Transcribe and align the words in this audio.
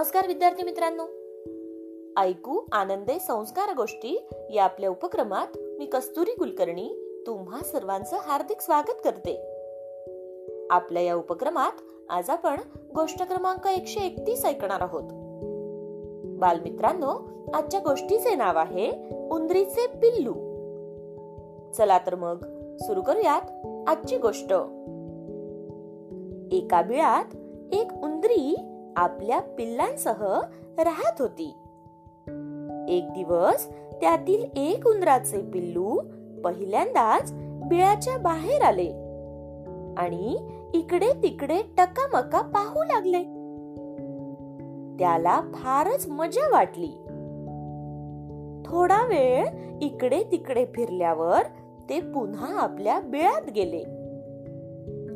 नमस्कार 0.00 0.26
विद्यार्थी 0.26 0.62
मित्रांनो. 0.62 1.02
ऐकू 2.20 2.60
आनंदे 2.72 3.18
संस्कार 3.18 3.74
गोष्टी 3.76 4.28
या 4.50 4.64
आपल्या 4.64 4.90
उपक्रमात 4.90 5.46
मी 5.78 5.86
कस्तुरी 5.86 6.30
कुलकर्णी 6.30 7.16
तुम्हा 7.26 7.60
सर्वांचं 7.60 8.16
हार्दिक 8.16 8.60
स्वागत 8.60 9.00
करते. 9.04 9.36
आपल्या 10.70 11.02
या 11.02 11.14
उपक्रमात 11.14 11.72
आज 12.08 12.30
आपण 12.30 12.60
गोष्ट 12.94 13.22
क्रमांक 13.22 13.66
एकशे 13.66 14.00
एकतीस 14.00 14.44
ऐकणार 14.44 14.80
आहोत. 14.80 15.02
बालमित्रांनो 16.38 17.28
आजच्या 17.54 17.80
गोष्टीचे 17.80 18.34
नाव 18.34 18.58
आहे 18.58 18.90
उंदरीचे 19.30 19.86
पिल्लू. 19.86 20.32
चला 21.72 21.98
तर 21.98 22.14
मग 22.14 22.36
सुरू 22.78 23.02
करूयात 23.02 23.42
आजची 23.88 24.18
गोष्ट. 24.18 24.52
एका 26.52 26.82
बिळात 26.82 27.36
एक 27.72 27.92
उंदरी 28.02 28.69
आपल्या 28.96 29.40
पिल्लांसह 29.40 30.40
राहत 30.78 31.20
होती. 31.20 31.54
एक 32.88 33.12
दिवस 33.12 33.68
त्यातील 34.00 34.44
एक 34.56 34.86
उंदराचे 34.86 35.38
पिल्लू 35.38 36.00
पहिल्यांदाच 36.44 37.32
बिळाच्या 37.38 38.18
बाहेर 38.18 38.62
आले 38.62 38.88
आणि 39.98 40.36
इकडे 40.74 41.22
तिकडे 41.22 41.62
टकामका 41.78 42.40
पाहू 42.40 42.84
लागले. 42.84 43.22
त्याला 44.98 45.40
फारच 45.54 46.08
मजा 46.08 46.48
वाटली. 46.52 46.92
थोडा 48.66 49.06
वेळ 49.06 49.46
इकडे 49.82 50.22
तिकडे 50.22 50.64
फिरल्यावर 50.64 51.42
ते 51.88 52.00
पुन्हा 52.00 52.58
आपल्या 52.58 53.00
बिळात 53.00 53.50
गेले 53.50 53.82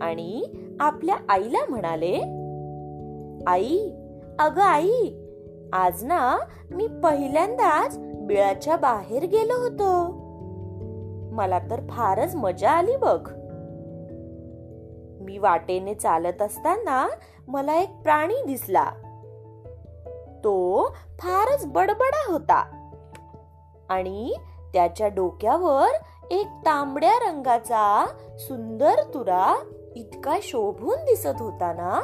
आणि 0.00 0.44
आपल्या 0.80 1.16
आईला 1.28 1.58
म्हणाले 1.68 2.43
आई 3.46 3.90
अग 4.38 4.58
आई 4.58 5.14
आज 5.72 6.04
ना 6.04 6.38
मी 6.70 6.86
पहिल्यांदाच 6.86 7.98
बिळाच्या 7.98 8.76
बाहेर 8.76 9.24
गेलो 9.24 9.62
होतो. 9.62 10.08
मला 11.34 11.58
तर 11.58 11.80
फारच 11.90 12.34
मजा 12.34 12.70
आली 12.70 12.96
बघ. 12.96 13.28
मी 15.24 15.38
वाटेने 15.38 15.94
चालत 15.94 16.42
असताना 16.42 17.08
मला 17.48 17.76
एक 17.76 17.90
प्राणी 18.02 18.34
दिसला. 18.46 18.84
तो 20.44 20.84
फारच 21.18 21.66
बडबडा 21.66 22.32
होता 22.32 22.90
आणि 23.88 24.34
त्याच्या 24.72 25.08
डोक्यावर 25.08 25.88
एक 26.30 26.46
तांबड्या 26.46 27.30
रंगाचा 27.30 28.06
सुंदर 28.38 29.02
तुरा 29.14 29.64
इतका 29.96 30.38
शोभून 30.42 31.04
दिसत 31.04 31.40
होता 31.40 31.72
ना. 31.72 32.00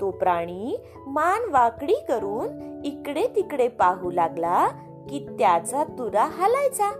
तो 0.00 0.10
प्राणी 0.10 0.76
मान 1.06 1.52
वाकडी 1.52 1.94
करून 2.08 2.80
इकडे 2.84 3.26
तिकडे 3.36 3.68
पाहू 3.68 4.10
लागला 4.10 4.68
की 5.08 5.26
त्याचा 5.38 5.84
तुरा 5.84 6.24
हालायचा. 6.24 6.90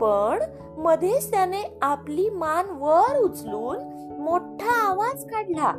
पण 0.00 0.42
मध्येच 0.78 1.30
त्याने 1.30 1.78
आपली 1.82 2.30
मान 2.30 2.66
वर 2.70 3.16
उचलून 3.18 3.78
मोठा 4.20 4.90
आवाज 4.90 5.24
काढला. 5.24 5.72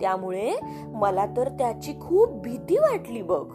त्यामुळे 0.00 0.56
मला 0.86 1.26
तर 1.26 1.48
त्याची 1.48 1.92
खूप 1.92 2.32
भीती 2.32 2.78
वाटली 2.78 3.22
बघ. 3.22 3.46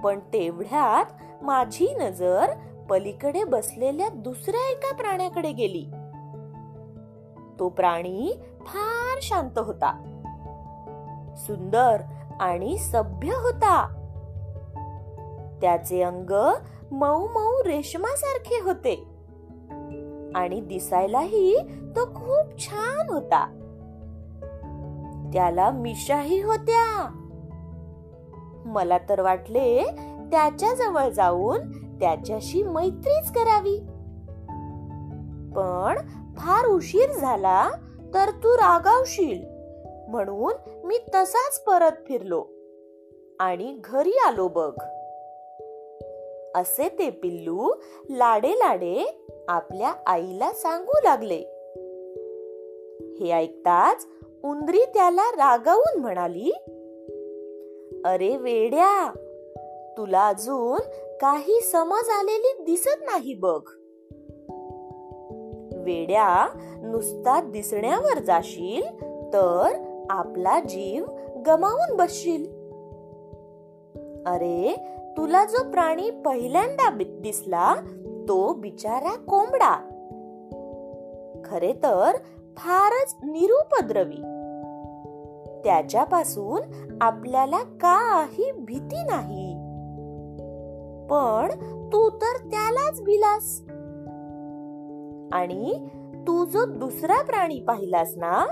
पण 0.00 0.18
तेवढ्यात 0.18 1.04
माझी 1.44 1.94
नजर 2.00 2.46
पलीकडे 2.90 3.44
बसलेल्या 3.44 4.08
दुसऱ्या 4.08 4.70
एका 4.70 4.94
प्राण्याकडे 4.94 5.52
गेली. 5.52 5.84
तो 7.60 7.68
प्राणी 7.68 8.40
फार 8.60 9.18
शांत 9.22 9.58
होता. 9.58 10.02
सुंदर 11.36 11.96
आणि 12.40 12.78
सभ्य 12.78 13.28
होता. 13.28 13.88
त्याचे 15.60 16.02
अंग 16.02 16.54
मऊ 16.92 17.26
मऊ 17.26 17.64
रेशमासारखे 17.66 18.60
होते. 18.64 19.06
आणि 20.34 20.60
दिसायलाही 20.60 21.58
तो 21.96 22.04
खूप 22.06 22.58
छान 22.58 23.10
होता. 23.10 23.56
त्याला 25.32 25.70
मिशाही 25.70 26.42
होत्या. 26.42 27.10
मला 28.64 28.98
तर 28.98 29.20
वाटले 29.20 29.84
त्याच्याजवळ 30.30 31.08
जाऊन 31.08 31.70
त्याच्याशी 31.72 32.62
मैत्रीच 32.62 33.32
करावी. 33.32 33.80
पण 35.56 35.98
फार 36.38 36.66
उशीर 36.66 37.10
झाला 37.12 37.70
तर 38.14 38.30
तू 38.30 38.56
रागावशील. 38.56 39.60
म्हणून 40.08 40.52
मी 40.84 40.98
तसाच 41.14 41.60
परत 41.60 41.92
फिरलो 42.08 42.44
आणि 43.40 43.80
घरी 43.84 44.18
आलो 44.26 44.48
बघ. 44.48 44.82
असे 46.54 46.88
ते 46.88 47.10
पिल्लू 47.10 47.72
लाडे 48.10 48.50
लाडे 48.50 49.24
आपल्या 49.48 49.92
आईला 50.06 50.52
सांगू 50.52 50.98
लागले. 51.04 51.40
हे 53.20 53.30
ऐकताच 53.30 54.06
उंदरी 54.44 54.84
त्याला 54.94 55.30
रागावून 55.30 56.00
म्हणाली 56.00 56.52
अरे 58.04 58.36
वेड्या 58.36 59.12
तुला 59.96 60.28
अजून 60.28 60.80
काही 61.20 61.60
समज 61.60 62.08
आलेली 62.08 62.62
दिसत 62.62 63.00
नाही 63.00 63.34
बघ. 63.34 63.60
वेड्या 65.90 66.46
नुसता 66.82 67.40
दिसण्यावर 67.40 68.18
जाशील 68.18 69.04
तर 69.32 69.68
आपला 70.10 70.60
जीव 70.60 71.04
गमावून 71.46 71.96
बसशील. 71.96 72.44
अरे 74.26 74.76
तुला 75.16 75.44
जो 75.44 75.70
प्राणी 75.70 76.10
पहिल्यांदा 76.10 76.90
दिसला 76.94 77.74
तो 78.28 78.52
बिचारा 78.52 79.16
कोंबडा. 79.16 79.76
खरे 81.44 81.72
तर 81.72 82.16
फारच 82.56 83.16
निरुपद्रवी. 83.22 84.22
त्याच्यापासून 85.64 86.60
आपल्याला 87.00 87.58
काही 87.58 88.52
भीती 88.52 89.02
नाही. 89.02 89.54
पण 91.10 91.48
तू 91.92 92.10
तर 92.10 92.36
त्यालाच 92.36 93.02
भिलास 93.02 93.62
आणि 95.32 95.88
तू 96.26 96.44
जो 96.44 96.64
दुसरा 96.64 97.22
प्राणी 97.22 97.60
पाहिलास 97.60 98.14
ना 98.16 98.46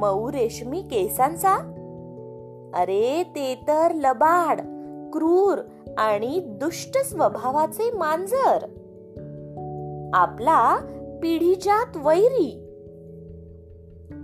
मऊ 0.00 0.32
रेशमी 0.32 0.82
केसांचा? 0.82 1.54
अरे 2.74 3.22
ते 3.34 3.54
तर 3.68 3.92
लबाड 3.94 4.60
क्रूर 5.12 5.58
आणि 5.98 6.40
दुष्ट 6.46 6.98
स्वभावाचे 6.98 7.90
मांजर. 7.90 8.58
आपला 10.14 10.76
पिढीजात 11.22 11.96
वैरी. 11.96 12.66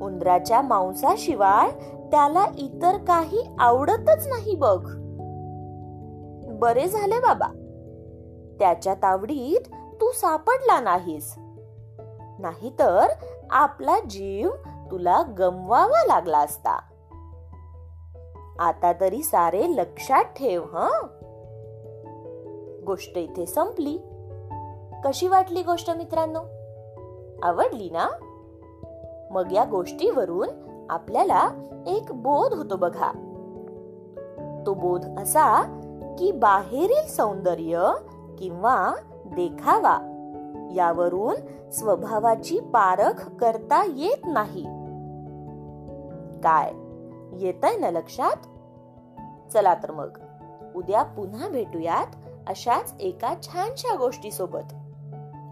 उंदराच्या 0.03 0.63
मांसाशिवाय 0.63 1.71
त्याला 2.11 2.47
इतर 2.59 2.97
काही 2.97 3.43
आवडतच 3.59 4.27
नाही 4.27 4.55
बघ. 4.55 4.91
बरे 6.51 6.89
झाले 6.89 7.19
बाबा. 7.19 7.49
त्याच्या 8.59 8.95
तावडीत 8.95 9.69
तू 10.01 10.13
सापडला 10.13 10.81
नाहीस. 10.81 11.35
नाहीतर 12.39 13.07
आपला 13.51 14.01
जीव 14.01 14.51
तुला 14.91 15.23
गमवावा 15.39 16.05
लागला 16.07 16.39
असता. 16.39 16.81
आता 18.59 18.93
तरी 19.01 19.23
सारे 19.23 19.67
लक्षात 19.77 20.25
ठेव 20.25 20.65
ह? 20.73 20.89
गोष्ट 22.87 23.19
इथे 23.19 23.47
संपली. 23.47 23.99
कशी 25.05 25.29
वाटली 25.29 25.63
गोष्ट 25.63 25.91
मित्रांनो? 25.91 26.41
आवडली 27.43 27.91
ना? 27.91 28.09
मग 29.31 29.53
या 29.53 29.65
गोष्टीवरून 29.65 30.49
आपल्याला 30.91 31.49
एक 31.87 32.13
बोध 32.13 32.53
होतो 32.53 32.77
बघा. 32.77 33.13
तो 34.67 34.75
बोध 34.75 35.07
असा 35.19 35.63
की 36.19 36.33
बाहेरील 36.33 37.07
सौंदर्य 37.07 37.93
किंवा 38.39 38.95
देखावा. 39.27 40.16
यावरून 40.75 41.37
स्वभावाची 41.71 42.61
पारख 42.61 43.29
करता 43.29 43.85
येत 43.97 44.27
नाही. 44.27 44.63
काय? 46.41 46.73
येत 47.45 47.65
आहे 47.65 47.77
ना 47.77 47.91
लक्षात? 47.91 48.37
चला 49.53 49.75
तर 49.75 49.91
मग. 49.91 50.19
उद्या 50.77 51.03
पुन्हा 51.03 51.49
भेटूयात 51.49 52.17
अशाच 52.47 52.95
एका 53.01 53.35
छानशा 53.43 53.97
गोष्टी 53.97 54.31
सोबत 54.31 54.75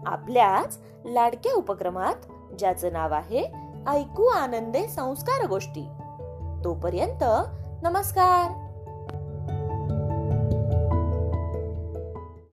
आपल्याच 0.05 0.77
लाडक्या 1.05 1.53
उपक्रमात 1.53 2.15
ज्याचं 2.59 2.93
नाव 2.93 3.13
आहे 3.13 3.53
ऐकू 3.87 4.25
आनंदे 4.25 4.87
संस्कार 4.87 5.47
गोष्टी. 5.47 5.87
तोपर्यंत 6.63 7.23
नमस्कार! 7.83 8.64